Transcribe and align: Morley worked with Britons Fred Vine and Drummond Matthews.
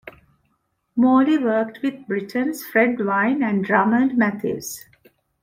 Morley 0.95 1.37
worked 1.37 1.83
with 1.83 2.07
Britons 2.07 2.65
Fred 2.65 2.97
Vine 2.99 3.43
and 3.43 3.63
Drummond 3.63 4.17
Matthews. 4.17 4.83